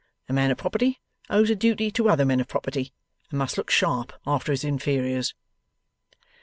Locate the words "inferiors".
4.63-5.35